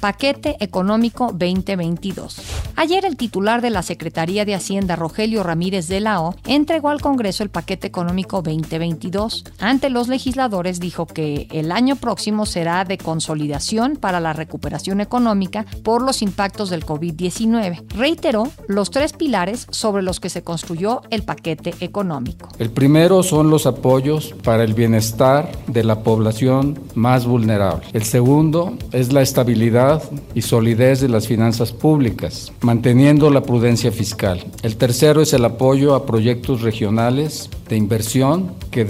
Paquete 0.00 0.56
Económico 0.60 1.32
2022. 1.32 2.40
Ayer 2.76 3.04
el 3.04 3.16
titular 3.16 3.60
de 3.60 3.70
la 3.70 3.82
Secretaría 3.82 4.44
de 4.44 4.54
Hacienda, 4.54 4.94
Rogelio 4.94 5.42
Ramírez 5.42 5.88
de 5.88 5.98
la 5.98 6.20
O, 6.20 6.36
entregó 6.46 6.90
al 6.90 7.00
Congreso 7.00 7.42
el 7.42 7.50
paquete 7.50 7.88
económico 7.88 8.40
2022. 8.42 9.44
Ante 9.58 9.90
los 9.90 10.06
legisladores 10.06 10.78
dijo 10.78 11.06
que 11.06 11.48
el 11.50 11.72
año 11.72 11.96
próximo 11.96 12.46
será 12.46 12.84
de 12.84 12.96
consolidación 12.96 13.96
para 13.96 14.20
la 14.20 14.32
recuperación 14.32 15.00
económica 15.00 15.66
por 15.82 16.02
los 16.02 16.22
impactos 16.22 16.70
del 16.70 16.86
COVID-19. 16.86 17.82
Reiteró 17.96 18.44
los 18.68 18.90
tres 18.90 19.12
pilares 19.12 19.66
sobre 19.70 20.02
los 20.02 20.20
que 20.20 20.30
se 20.30 20.42
construyó 20.42 21.02
el 21.10 21.24
paquete 21.24 21.74
económico. 21.80 22.48
El 22.60 22.70
primero 22.70 23.24
son 23.24 23.50
los 23.50 23.66
apoyos 23.66 24.34
para 24.44 24.62
el 24.62 24.74
bienestar 24.74 25.50
de 25.66 25.82
la 25.82 26.04
población 26.04 26.78
más 26.94 27.26
vulnerable. 27.26 27.86
El 27.92 28.04
segundo 28.04 28.74
es 28.92 29.12
la 29.12 29.22
estabilidad 29.22 29.87
y 30.34 30.42
solidez 30.42 31.00
de 31.00 31.08
las 31.08 31.26
finanzas 31.26 31.72
públicas, 31.72 32.52
manteniendo 32.60 33.30
la 33.30 33.42
prudencia 33.42 33.92
fiscal. 33.92 34.44
El 34.62 34.76
tercero 34.76 35.22
es 35.22 35.32
el 35.32 35.44
apoyo 35.44 35.94
a 35.94 36.06
proyectos 36.06 36.62
regionales 36.62 37.50
de 37.68 37.76
inversión 37.76 38.54
que 38.70 38.84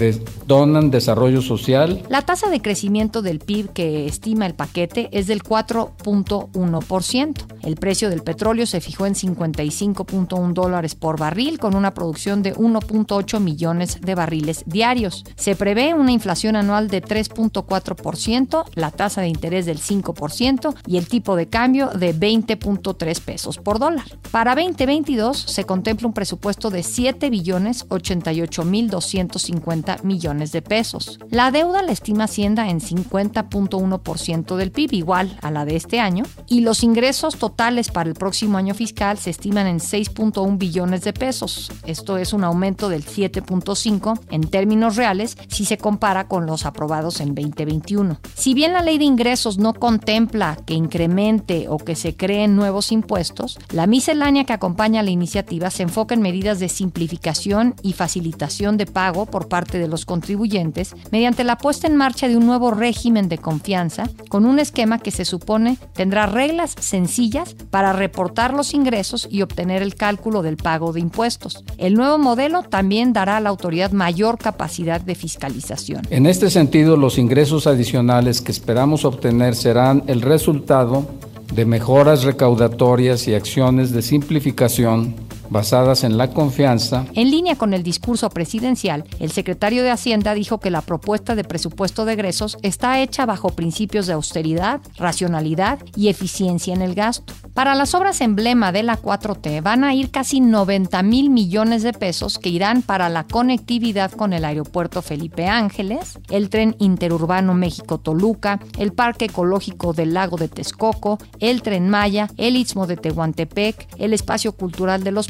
donan 0.47 0.91
desarrollo 0.91 1.41
social. 1.41 2.03
La 2.09 2.21
tasa 2.21 2.49
de 2.49 2.61
crecimiento 2.61 3.21
del 3.21 3.39
PIB 3.39 3.73
que 3.73 4.05
estima 4.05 4.45
el 4.45 4.55
paquete 4.55 5.09
es 5.11 5.27
del 5.27 5.43
4.1%. 5.43 7.33
El 7.63 7.75
precio 7.75 8.09
del 8.09 8.23
petróleo 8.23 8.65
se 8.65 8.81
fijó 8.81 9.05
en 9.05 9.13
55.1 9.13 10.53
dólares 10.53 10.95
por 10.95 11.19
barril 11.19 11.59
con 11.59 11.75
una 11.75 11.93
producción 11.93 12.41
de 12.41 12.55
1.8 12.55 13.39
millones 13.39 13.99
de 14.01 14.15
barriles 14.15 14.63
diarios. 14.65 15.25
Se 15.35 15.55
prevé 15.55 15.93
una 15.93 16.11
inflación 16.11 16.55
anual 16.55 16.87
de 16.87 17.03
3.4%, 17.03 18.65
la 18.75 18.91
tasa 18.91 19.21
de 19.21 19.27
interés 19.27 19.65
del 19.65 19.79
5% 19.79 20.75
y 20.87 20.97
el 20.97 21.07
tipo 21.07 21.35
de 21.35 21.47
cambio 21.47 21.89
de 21.89 22.15
20.3 22.15 23.21
pesos 23.21 23.57
por 23.57 23.79
dólar. 23.79 24.05
Para 24.31 24.55
2022 24.55 25.37
se 25.37 25.65
contempla 25.65 26.07
un 26.07 26.13
presupuesto 26.13 26.69
de 26.69 26.83
7 26.83 27.29
billones 27.29 27.85
88 27.89 28.65
mil 28.69 28.89
250 28.89 29.97
millones 30.03 30.51
de 30.51 30.61
pesos. 30.61 31.19
La 31.29 31.51
deuda 31.51 31.81
la 31.81 31.91
estima 31.91 32.25
Hacienda 32.25 32.69
en 32.69 32.79
50.1% 32.79 34.55
del 34.55 34.71
PIB, 34.71 34.93
igual 34.93 35.37
a 35.41 35.51
la 35.51 35.65
de 35.65 35.75
este 35.75 35.99
año, 35.99 36.23
y 36.47 36.61
los 36.61 36.83
ingresos 36.83 37.37
totales 37.37 37.89
para 37.89 38.09
el 38.09 38.15
próximo 38.15 38.57
año 38.57 38.73
fiscal 38.73 39.17
se 39.17 39.29
estiman 39.29 39.67
en 39.67 39.79
6.1 39.79 40.57
billones 40.57 41.01
de 41.01 41.13
pesos. 41.13 41.71
Esto 41.85 42.17
es 42.17 42.33
un 42.33 42.43
aumento 42.43 42.89
del 42.89 43.05
7.5 43.05 44.19
en 44.29 44.41
términos 44.41 44.95
reales 44.95 45.37
si 45.47 45.65
se 45.65 45.77
compara 45.77 46.27
con 46.27 46.45
los 46.45 46.65
aprobados 46.65 47.19
en 47.21 47.35
2021. 47.35 48.19
Si 48.35 48.53
bien 48.53 48.73
la 48.73 48.83
ley 48.83 48.97
de 48.97 49.05
ingresos 49.05 49.57
no 49.57 49.73
contempla 49.73 50.57
que 50.65 50.73
incremente 50.73 51.67
o 51.69 51.77
que 51.77 51.95
se 51.95 52.15
creen 52.15 52.55
nuevos 52.55 52.91
impuestos, 52.91 53.57
la 53.71 53.87
miscelánea 53.87 54.45
que 54.45 54.53
acompaña 54.53 55.03
la 55.03 55.09
iniciativa 55.09 55.69
se 55.69 55.83
enfoca 55.83 56.13
en 56.13 56.21
medidas 56.21 56.59
de 56.59 56.69
simplificación 56.69 57.75
y 57.81 57.93
facilitación 57.93 58.58
de 58.59 58.85
pago 58.85 59.25
por 59.25 59.47
parte 59.47 59.79
de 59.79 59.87
los 59.87 60.05
contribuyentes 60.05 60.93
mediante 61.11 61.45
la 61.45 61.57
puesta 61.57 61.87
en 61.87 61.95
marcha 61.95 62.27
de 62.27 62.35
un 62.35 62.45
nuevo 62.45 62.71
régimen 62.71 63.29
de 63.29 63.37
confianza 63.37 64.09
con 64.27 64.45
un 64.45 64.59
esquema 64.59 64.99
que 64.99 65.11
se 65.11 65.23
supone 65.23 65.77
tendrá 65.93 66.25
reglas 66.25 66.75
sencillas 66.77 67.55
para 67.69 67.93
reportar 67.93 68.53
los 68.53 68.73
ingresos 68.73 69.29
y 69.31 69.43
obtener 69.43 69.81
el 69.81 69.95
cálculo 69.95 70.41
del 70.41 70.57
pago 70.57 70.91
de 70.91 70.99
impuestos. 70.99 71.63
El 71.77 71.93
nuevo 71.93 72.17
modelo 72.17 72.63
también 72.63 73.13
dará 73.13 73.37
a 73.37 73.39
la 73.39 73.49
autoridad 73.49 73.91
mayor 73.91 74.37
capacidad 74.37 74.99
de 74.99 75.15
fiscalización. 75.15 76.01
En 76.09 76.25
este 76.25 76.49
sentido, 76.49 76.97
los 76.97 77.17
ingresos 77.17 77.65
adicionales 77.65 78.41
que 78.41 78.51
esperamos 78.51 79.05
obtener 79.05 79.55
serán 79.55 80.03
el 80.07 80.21
resultado 80.21 81.07
de 81.53 81.65
mejoras 81.65 82.23
recaudatorias 82.23 83.25
y 83.29 83.35
acciones 83.35 83.91
de 83.91 84.01
simplificación 84.01 85.28
basadas 85.49 86.03
en 86.03 86.17
la 86.17 86.29
confianza. 86.31 87.05
En 87.13 87.31
línea 87.31 87.55
con 87.55 87.73
el 87.73 87.83
discurso 87.83 88.29
presidencial, 88.29 89.03
el 89.19 89.31
secretario 89.31 89.83
de 89.83 89.91
Hacienda 89.91 90.33
dijo 90.33 90.59
que 90.59 90.71
la 90.71 90.81
propuesta 90.81 91.35
de 91.35 91.43
presupuesto 91.43 92.05
de 92.05 92.13
egresos 92.13 92.57
está 92.61 92.99
hecha 92.99 93.25
bajo 93.25 93.49
principios 93.49 94.07
de 94.07 94.13
austeridad, 94.13 94.81
racionalidad 94.97 95.79
y 95.95 96.09
eficiencia 96.09 96.73
en 96.73 96.81
el 96.81 96.95
gasto. 96.95 97.33
Para 97.53 97.75
las 97.75 97.93
obras 97.93 98.21
emblema 98.21 98.71
de 98.71 98.83
la 98.83 99.01
4T 99.01 99.61
van 99.61 99.83
a 99.83 99.93
ir 99.93 100.11
casi 100.11 100.39
90 100.39 101.01
mil 101.03 101.29
millones 101.29 101.83
de 101.83 101.93
pesos 101.93 102.39
que 102.39 102.49
irán 102.49 102.81
para 102.81 103.09
la 103.09 103.25
conectividad 103.25 104.11
con 104.11 104.33
el 104.33 104.45
aeropuerto 104.45 105.01
Felipe 105.01 105.47
Ángeles, 105.47 106.19
el 106.29 106.49
tren 106.49 106.75
interurbano 106.79 107.53
México-Toluca, 107.53 108.59
el 108.77 108.93
parque 108.93 109.25
ecológico 109.25 109.93
del 109.93 110.13
lago 110.13 110.37
de 110.37 110.47
Texcoco, 110.47 111.17
el 111.39 111.61
tren 111.61 111.89
Maya, 111.89 112.29
el 112.37 112.55
istmo 112.55 112.87
de 112.87 112.97
Tehuantepec, 112.97 113.87
el 113.97 114.13
espacio 114.13 114.53
cultural 114.53 115.03
de 115.03 115.11
los 115.11 115.27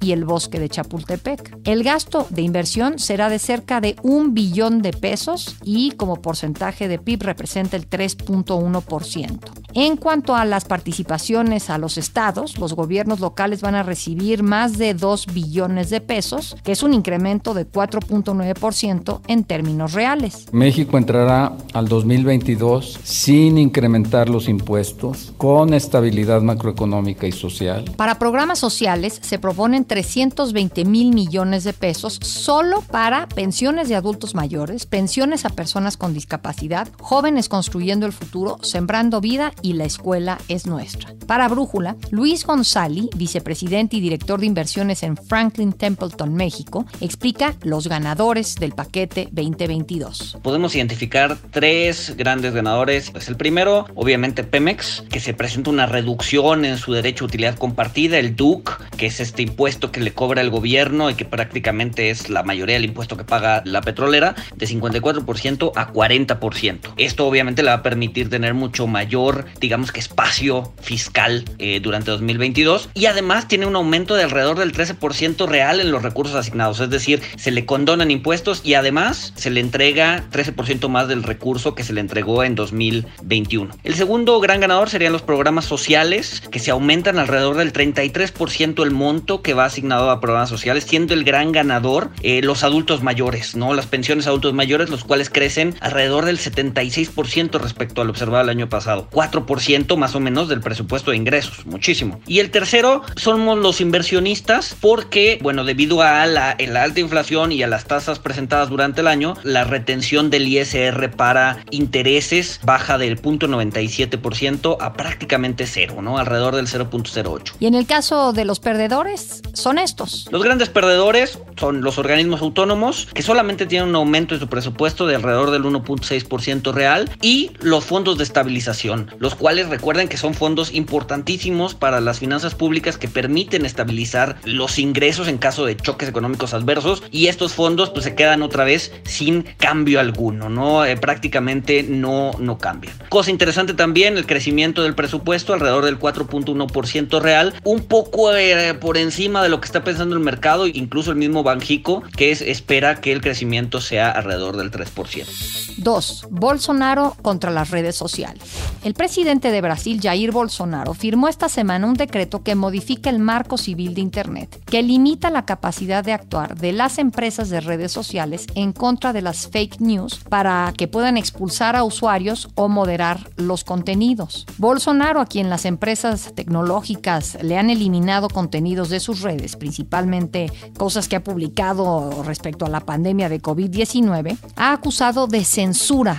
y 0.00 0.12
el 0.12 0.24
bosque 0.24 0.60
de 0.60 0.68
Chapultepec. 0.68 1.58
El 1.64 1.82
gasto 1.82 2.28
de 2.30 2.42
inversión 2.42 3.00
será 3.00 3.28
de 3.28 3.40
cerca 3.40 3.80
de 3.80 3.96
un 4.02 4.32
billón 4.32 4.82
de 4.82 4.92
pesos 4.92 5.56
y 5.64 5.90
como 5.92 6.22
porcentaje 6.22 6.86
de 6.86 6.98
PIB 6.98 7.24
representa 7.24 7.76
el 7.76 7.90
3.1%. 7.90 9.38
En 9.74 9.96
cuanto 9.96 10.34
a 10.36 10.44
las 10.44 10.64
participaciones 10.64 11.70
a 11.70 11.78
los 11.78 11.98
estados, 11.98 12.58
los 12.58 12.74
gobiernos 12.74 13.20
locales 13.20 13.60
van 13.60 13.74
a 13.74 13.82
recibir 13.82 14.42
más 14.42 14.78
de 14.78 14.94
2 14.94 15.26
billones 15.34 15.90
de 15.90 16.00
pesos, 16.00 16.56
que 16.62 16.72
es 16.72 16.82
un 16.82 16.94
incremento 16.94 17.52
de 17.52 17.68
4.9% 17.68 19.20
en 19.26 19.44
términos 19.44 19.92
reales. 19.92 20.46
México 20.52 20.98
entrará 20.98 21.56
al 21.74 21.88
2022 21.88 23.00
sin 23.02 23.58
incrementar 23.58 24.28
los 24.28 24.48
impuestos, 24.48 25.32
con 25.36 25.74
estabilidad 25.74 26.42
macroeconómica 26.42 27.26
y 27.26 27.32
social. 27.32 27.84
Para 27.96 28.18
programas 28.18 28.58
sociales 28.58 29.18
se 29.22 29.38
proponen 29.48 29.86
320 29.86 30.84
mil 30.84 31.14
millones 31.14 31.64
de 31.64 31.72
pesos 31.72 32.18
solo 32.22 32.82
para 32.82 33.26
pensiones 33.30 33.88
de 33.88 33.96
adultos 33.96 34.34
mayores, 34.34 34.84
pensiones 34.84 35.46
a 35.46 35.48
personas 35.48 35.96
con 35.96 36.12
discapacidad, 36.12 36.86
jóvenes 37.00 37.48
construyendo 37.48 38.04
el 38.04 38.12
futuro, 38.12 38.58
sembrando 38.62 39.22
vida 39.22 39.54
y 39.62 39.72
la 39.72 39.86
escuela 39.86 40.36
es 40.48 40.66
nuestra. 40.66 41.14
Para 41.26 41.48
Brújula, 41.48 41.96
Luis 42.10 42.44
González, 42.44 43.06
vicepresidente 43.16 43.96
y 43.96 44.00
director 44.00 44.38
de 44.38 44.44
inversiones 44.44 45.02
en 45.02 45.16
Franklin 45.16 45.72
Templeton, 45.72 46.34
México, 46.34 46.84
explica 47.00 47.54
los 47.62 47.88
ganadores 47.88 48.56
del 48.56 48.72
paquete 48.72 49.30
2022. 49.32 50.40
Podemos 50.42 50.74
identificar 50.74 51.38
tres 51.50 52.14
grandes 52.18 52.52
ganadores. 52.52 53.12
Pues 53.12 53.28
el 53.28 53.36
primero, 53.36 53.86
obviamente 53.94 54.44
Pemex, 54.44 55.04
que 55.08 55.20
se 55.20 55.32
presenta 55.32 55.70
una 55.70 55.86
reducción 55.86 56.66
en 56.66 56.76
su 56.76 56.92
derecho 56.92 57.24
a 57.24 57.28
utilidad 57.28 57.56
compartida, 57.56 58.18
el 58.18 58.36
DUC, 58.36 58.90
que 58.98 59.06
es 59.06 59.20
este 59.20 59.37
este 59.38 59.52
impuesto 59.52 59.92
que 59.92 60.00
le 60.00 60.12
cobra 60.12 60.40
el 60.40 60.50
gobierno 60.50 61.10
y 61.10 61.14
que 61.14 61.24
prácticamente 61.24 62.10
es 62.10 62.28
la 62.28 62.42
mayoría 62.42 62.74
del 62.74 62.86
impuesto 62.86 63.16
que 63.16 63.22
paga 63.22 63.62
la 63.64 63.82
petrolera, 63.82 64.34
de 64.56 64.66
54% 64.66 65.70
a 65.76 65.92
40%. 65.92 66.94
Esto 66.96 67.24
obviamente 67.24 67.62
le 67.62 67.68
va 67.68 67.76
a 67.76 67.82
permitir 67.84 68.30
tener 68.30 68.54
mucho 68.54 68.88
mayor, 68.88 69.44
digamos 69.60 69.92
que 69.92 70.00
espacio 70.00 70.72
fiscal 70.80 71.44
eh, 71.60 71.78
durante 71.80 72.10
2022 72.10 72.88
y 72.94 73.06
además 73.06 73.46
tiene 73.46 73.66
un 73.66 73.76
aumento 73.76 74.16
de 74.16 74.24
alrededor 74.24 74.58
del 74.58 74.72
13% 74.72 75.46
real 75.46 75.78
en 75.78 75.92
los 75.92 76.02
recursos 76.02 76.34
asignados, 76.34 76.80
es 76.80 76.90
decir, 76.90 77.22
se 77.36 77.52
le 77.52 77.64
condonan 77.64 78.10
impuestos 78.10 78.62
y 78.64 78.74
además 78.74 79.32
se 79.36 79.50
le 79.50 79.60
entrega 79.60 80.24
13% 80.32 80.88
más 80.88 81.06
del 81.06 81.22
recurso 81.22 81.76
que 81.76 81.84
se 81.84 81.92
le 81.92 82.00
entregó 82.00 82.42
en 82.42 82.56
2021. 82.56 83.72
El 83.84 83.94
segundo 83.94 84.40
gran 84.40 84.58
ganador 84.58 84.90
serían 84.90 85.12
los 85.12 85.22
programas 85.22 85.64
sociales 85.64 86.42
que 86.50 86.58
se 86.58 86.72
aumentan 86.72 87.20
alrededor 87.20 87.56
del 87.56 87.72
33% 87.72 88.82
el 88.82 88.90
monto 88.90 89.27
que 89.42 89.54
va 89.54 89.66
asignado 89.66 90.10
a 90.10 90.20
programas 90.20 90.48
sociales, 90.48 90.84
siendo 90.84 91.14
el 91.14 91.24
gran 91.24 91.52
ganador 91.52 92.10
eh, 92.22 92.40
los 92.42 92.64
adultos 92.64 93.02
mayores, 93.02 93.54
¿no? 93.54 93.74
Las 93.74 93.86
pensiones 93.86 94.26
a 94.26 94.30
adultos 94.30 94.54
mayores, 94.54 94.88
los 94.88 95.04
cuales 95.04 95.30
crecen 95.30 95.74
alrededor 95.80 96.24
del 96.24 96.38
76% 96.38 97.60
respecto 97.60 98.00
al 98.00 98.10
observado 98.10 98.44
el 98.44 98.50
año 98.50 98.68
pasado. 98.68 99.08
4% 99.12 99.96
más 99.96 100.14
o 100.14 100.20
menos 100.20 100.48
del 100.48 100.60
presupuesto 100.60 101.10
de 101.10 101.18
ingresos, 101.18 101.66
muchísimo. 101.66 102.20
Y 102.26 102.40
el 102.40 102.50
tercero 102.50 103.02
somos 103.16 103.58
los 103.58 103.80
inversionistas 103.80 104.76
porque, 104.80 105.38
bueno, 105.42 105.64
debido 105.64 106.02
a 106.02 106.26
la, 106.26 106.56
la 106.58 106.82
alta 106.82 107.00
inflación 107.00 107.52
y 107.52 107.62
a 107.62 107.66
las 107.66 107.84
tasas 107.84 108.18
presentadas 108.18 108.70
durante 108.70 109.00
el 109.00 109.08
año, 109.08 109.34
la 109.42 109.64
retención 109.64 110.30
del 110.30 110.48
ISR 110.48 111.10
para 111.10 111.64
intereses 111.70 112.60
baja 112.64 112.98
del 112.98 113.20
0.97% 113.20 114.76
a 114.80 114.92
prácticamente 114.92 115.66
cero, 115.66 116.02
¿no? 116.02 116.18
Alrededor 116.18 116.56
del 116.56 116.66
0.08. 116.66 117.52
Y 117.60 117.66
en 117.66 117.74
el 117.74 117.86
caso 117.86 118.32
de 118.32 118.44
los 118.44 118.60
perdedores, 118.60 119.07
son 119.16 119.78
estos. 119.78 120.28
Los 120.30 120.42
grandes 120.42 120.68
perdedores 120.68 121.38
son 121.58 121.82
los 121.82 121.98
organismos 121.98 122.40
autónomos 122.40 123.08
que 123.12 123.22
solamente 123.22 123.66
tienen 123.66 123.88
un 123.88 123.96
aumento 123.96 124.34
en 124.34 124.40
su 124.40 124.48
presupuesto 124.48 125.06
de 125.06 125.16
alrededor 125.16 125.50
del 125.50 125.64
1.6% 125.64 126.72
real 126.72 127.10
y 127.20 127.52
los 127.60 127.84
fondos 127.84 128.18
de 128.18 128.24
estabilización, 128.24 129.10
los 129.18 129.34
cuales 129.34 129.68
recuerden 129.68 130.08
que 130.08 130.16
son 130.16 130.34
fondos 130.34 130.72
importantísimos 130.72 131.74
para 131.74 132.00
las 132.00 132.18
finanzas 132.18 132.54
públicas 132.54 132.98
que 132.98 133.08
permiten 133.08 133.64
estabilizar 133.64 134.36
los 134.44 134.78
ingresos 134.78 135.28
en 135.28 135.38
caso 135.38 135.64
de 135.64 135.76
choques 135.76 136.08
económicos 136.08 136.54
adversos 136.54 137.02
y 137.10 137.26
estos 137.26 137.54
fondos 137.54 137.90
pues 137.90 138.04
se 138.04 138.14
quedan 138.14 138.42
otra 138.42 138.64
vez 138.64 138.92
sin 139.04 139.42
cambio 139.42 140.00
alguno, 140.00 140.48
¿no? 140.48 140.84
Eh, 140.84 140.96
prácticamente 140.96 141.82
no, 141.82 142.32
no 142.38 142.58
cambian. 142.58 142.94
Cosa 143.08 143.30
interesante 143.30 143.74
también, 143.74 144.16
el 144.16 144.26
crecimiento 144.26 144.82
del 144.82 144.94
presupuesto 144.94 145.54
alrededor 145.54 145.84
del 145.84 145.98
4.1% 145.98 147.20
real, 147.20 147.54
un 147.64 147.80
poco 147.80 148.34
eh, 148.34 148.74
por 148.74 148.97
encima 149.00 149.42
de 149.42 149.48
lo 149.48 149.60
que 149.60 149.66
está 149.66 149.84
pensando 149.84 150.14
el 150.14 150.20
mercado, 150.20 150.66
incluso 150.66 151.10
el 151.10 151.16
mismo 151.16 151.42
Banjico, 151.42 152.02
que 152.16 152.30
es, 152.30 152.42
espera 152.42 153.00
que 153.00 153.12
el 153.12 153.20
crecimiento 153.20 153.80
sea 153.80 154.10
alrededor 154.10 154.56
del 154.56 154.70
3%. 154.70 155.67
2. 155.78 156.26
Bolsonaro 156.30 157.16
contra 157.22 157.50
las 157.50 157.70
redes 157.70 157.96
sociales. 157.96 158.42
El 158.84 158.94
presidente 158.94 159.50
de 159.50 159.60
Brasil, 159.60 160.00
Jair 160.02 160.32
Bolsonaro, 160.32 160.94
firmó 160.94 161.28
esta 161.28 161.48
semana 161.48 161.86
un 161.86 161.94
decreto 161.94 162.42
que 162.42 162.54
modifica 162.54 163.10
el 163.10 163.18
marco 163.18 163.58
civil 163.58 163.94
de 163.94 164.00
Internet, 164.00 164.62
que 164.66 164.82
limita 164.82 165.30
la 165.30 165.44
capacidad 165.44 166.04
de 166.04 166.12
actuar 166.12 166.56
de 166.56 166.72
las 166.72 166.98
empresas 166.98 167.48
de 167.48 167.60
redes 167.60 167.92
sociales 167.92 168.46
en 168.54 168.72
contra 168.72 169.12
de 169.12 169.22
las 169.22 169.48
fake 169.48 169.80
news 169.80 170.20
para 170.28 170.72
que 170.76 170.88
puedan 170.88 171.16
expulsar 171.16 171.76
a 171.76 171.84
usuarios 171.84 172.48
o 172.54 172.68
moderar 172.68 173.30
los 173.36 173.64
contenidos. 173.64 174.46
Bolsonaro, 174.58 175.20
a 175.20 175.26
quien 175.26 175.50
las 175.50 175.64
empresas 175.64 176.32
tecnológicas 176.34 177.38
le 177.42 177.58
han 177.58 177.70
eliminado 177.70 178.28
contenidos 178.28 178.88
de 178.88 179.00
sus 179.00 179.22
redes, 179.22 179.56
principalmente 179.56 180.52
cosas 180.76 181.08
que 181.08 181.16
ha 181.16 181.24
publicado 181.24 182.22
respecto 182.24 182.66
a 182.66 182.68
la 182.68 182.80
pandemia 182.80 183.28
de 183.28 183.40
COVID-19, 183.40 184.38
ha 184.56 184.72
acusado 184.72 185.26
de 185.26 185.44
censura 185.44 185.67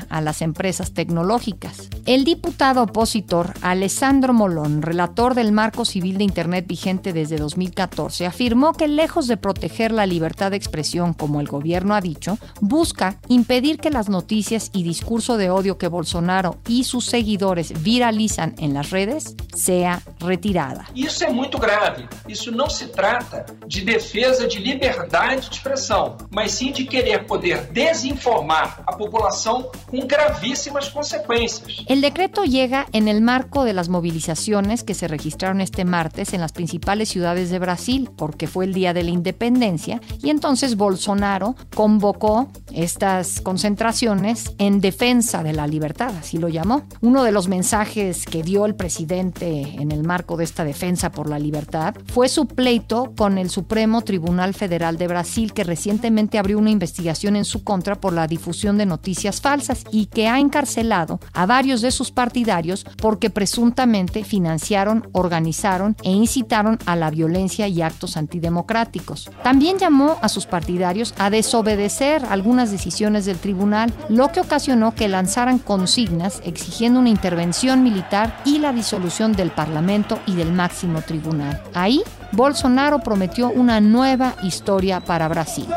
a 0.10 0.22
las 0.22 0.42
empresas 0.42 0.94
tecnológicas. 0.94 1.90
El 2.06 2.24
diputado 2.24 2.84
opositor 2.84 3.54
Alessandro 3.62 4.34
Molón, 4.34 4.82
relator 4.82 5.34
del 5.34 5.52
marco 5.52 5.86
civil 5.86 6.18
de 6.18 6.24
Internet 6.24 6.66
vigente 6.68 7.14
desde 7.14 7.38
2014, 7.38 8.26
afirmó 8.26 8.74
que 8.74 8.88
lejos 8.88 9.28
de 9.28 9.38
proteger 9.38 9.92
la 9.92 10.06
libertad 10.06 10.52
de 10.52 10.58
expresión, 10.58 11.14
como 11.14 11.42
el 11.42 11.48
gobierno 11.48 11.96
ha 11.96 12.02
dicho, 12.02 12.38
busca 12.62 13.20
impedir 13.28 13.80
que 13.80 13.90
las 13.90 14.10
noticias 14.10 14.70
y 14.74 14.84
discurso 14.84 15.38
de 15.38 15.50
odio 15.50 15.78
que 15.78 15.88
Bolsonaro 15.88 16.58
y 16.68 16.84
sus 16.84 17.06
seguidores 17.06 17.82
viralizan 17.82 18.56
en 18.60 18.74
las 18.74 18.92
redes 18.92 19.36
sea 19.56 20.02
retirada. 20.20 20.86
Isso 20.94 21.24
é 21.24 21.32
muito 21.32 21.58
grave. 21.58 22.08
Isso 22.28 22.52
não 22.52 22.70
se 22.70 22.88
trata 22.88 23.46
de 23.68 23.82
defesa 23.82 24.48
de 24.48 24.60
liberdade 24.60 25.50
de 25.50 25.56
expressão, 25.56 26.18
mas 26.30 26.60
de 26.60 26.84
querer 26.84 27.26
poder 27.26 27.72
desinformar 27.72 28.84
a 28.86 28.94
população 28.94 29.39
com 29.44 29.64
gravísimas 29.92 30.90
consecuencias. 30.90 31.86
El 31.88 32.02
decreto 32.02 32.44
llega 32.44 32.88
en 32.92 33.08
el 33.08 33.22
marco 33.22 33.64
de 33.64 33.74
las 33.74 33.90
movilizaciones 33.90 34.84
que 34.84 34.94
se 34.94 35.08
registraron 35.08 35.62
este 35.62 35.86
martes 35.86 36.34
en 36.34 36.42
las 36.42 36.52
principales 36.52 37.10
ciudades 37.10 37.50
de 37.50 37.60
Brasil, 37.60 38.10
porque 38.16 38.48
fue 38.48 38.66
el 38.66 38.74
día 38.74 38.94
de 38.94 39.04
la 39.04 39.10
independencia, 39.10 40.02
y 40.22 40.30
entonces 40.30 40.76
Bolsonaro 40.76 41.56
convocó 41.76 42.52
estas 42.74 43.42
concentraciones 43.42 44.54
en 44.58 44.82
defensa 44.82 45.44
de 45.44 45.54
la 45.54 45.68
libertad, 45.68 46.14
así 46.20 46.38
lo 46.38 46.50
llamó. 46.50 46.84
Uno 47.02 47.24
de 47.24 47.32
los 47.32 47.48
mensajes 47.48 48.26
que 48.26 48.44
dio 48.44 48.66
el 48.66 48.76
presidente 48.76 49.62
en 49.80 49.92
el 49.92 50.04
marco 50.04 50.38
de 50.38 50.44
esta 50.44 50.64
defensa 50.64 51.12
por 51.12 51.30
la 51.30 51.40
libertad 51.40 51.96
fue 52.14 52.30
su 52.30 52.48
pleito 52.48 53.14
con 53.18 53.38
el 53.38 53.50
Supremo 53.50 54.02
Tribunal 54.02 54.54
Federal 54.54 54.98
de 54.98 55.08
Brasil, 55.08 55.54
que 55.54 55.64
recientemente 55.64 56.38
abrió 56.38 56.58
una 56.58 56.72
investigación 56.72 57.36
en 57.36 57.46
su 57.46 57.64
contra 57.64 58.00
por 58.00 58.14
la 58.14 58.28
difusión 58.28 58.78
de 58.78 58.86
noticias 58.86 59.29
falsas 59.32 59.84
y 59.92 60.08
que 60.08 60.28
ha 60.28 60.40
encarcelado 60.40 61.20
a 61.34 61.46
varios 61.46 61.82
de 61.82 61.92
sus 61.92 62.12
partidarios 62.12 62.86
porque 62.98 63.30
presuntamente 63.30 64.24
financiaron, 64.24 65.08
organizaron 65.12 65.96
e 66.04 66.12
incitaron 66.12 66.80
a 66.86 66.96
la 66.96 67.10
violencia 67.10 67.68
y 67.68 67.82
actos 67.82 68.18
antidemocráticos. 68.18 69.30
También 69.44 69.78
llamó 69.78 70.18
a 70.22 70.30
sus 70.30 70.46
partidarios 70.46 71.14
a 71.18 71.30
desobedecer 71.30 72.26
algunas 72.30 72.72
decisiones 72.72 73.26
del 73.26 73.38
tribunal, 73.38 73.94
lo 74.10 74.32
que 74.32 74.42
ocasionó 74.42 74.96
que 74.96 75.08
lanzaran 75.08 75.60
consignas 75.60 76.42
exigiendo 76.44 77.00
una 77.00 77.10
intervención 77.10 77.84
militar 77.84 78.42
y 78.46 78.60
la 78.60 78.74
disolución 78.74 79.34
del 79.34 79.52
Parlamento 79.52 80.20
y 80.26 80.36
del 80.36 80.52
máximo 80.52 81.02
tribunal. 81.02 81.62
Ahí, 81.74 82.02
Bolsonaro 82.32 83.00
prometió 83.00 83.50
una 83.50 83.80
nueva 83.82 84.36
historia 84.44 85.00
para 85.00 85.28
Brasil. 85.28 85.68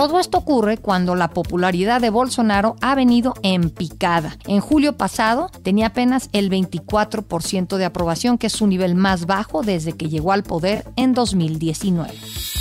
Todo 0.00 0.18
esto 0.18 0.38
ocurre 0.38 0.78
cuando 0.78 1.14
la 1.14 1.28
popularidad 1.28 2.00
de 2.00 2.08
Bolsonaro 2.08 2.74
ha 2.80 2.94
venido 2.94 3.34
en 3.42 3.68
picada. 3.68 4.38
En 4.46 4.60
julio 4.60 4.96
pasado 4.96 5.50
tenía 5.62 5.88
apenas 5.88 6.30
el 6.32 6.48
24% 6.48 7.76
de 7.76 7.84
aprobación, 7.84 8.38
que 8.38 8.46
es 8.46 8.54
su 8.54 8.66
nivel 8.66 8.94
más 8.94 9.26
bajo 9.26 9.60
desde 9.60 9.92
que 9.92 10.08
llegó 10.08 10.32
al 10.32 10.42
poder 10.42 10.90
en 10.96 11.12
2019. 11.12 12.14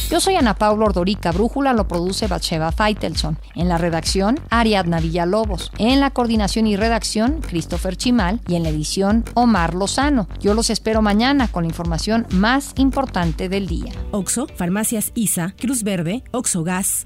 Yo 0.10 0.20
soy 0.20 0.36
Ana 0.36 0.56
Paula 0.56 0.86
Ordorica, 0.86 1.32
Brújula 1.32 1.72
lo 1.72 1.88
produce 1.88 2.26
Batsheva 2.26 2.72
Feitelson. 2.72 3.38
En 3.54 3.70
la 3.70 3.78
redacción, 3.78 4.40
Ariadna 4.50 5.00
Villalobos. 5.00 5.72
En 5.78 6.00
la 6.00 6.10
coordinación 6.10 6.66
y 6.66 6.76
redacción, 6.76 7.42
Christopher 7.42 7.96
Chimal. 7.96 8.42
Y 8.48 8.56
en 8.56 8.64
la 8.64 8.70
edición, 8.70 9.24
Omar 9.36 9.76
Lozano. 9.76 10.28
Yo 10.42 10.56
los 10.56 10.72
espero 10.72 11.04
mañana 11.04 11.48
con 11.48 11.64
la 11.64 11.70
información 11.70 12.26
más 12.32 12.74
importante 12.78 13.50
del 13.50 13.68
día. 13.68 13.94
Oxo, 14.10 14.48
Farmacias 14.56 15.12
ISA, 15.14 15.54
Cruz 15.60 15.84
Verde, 15.84 16.24
Oxo 16.32 16.64
Gas, 16.64 17.06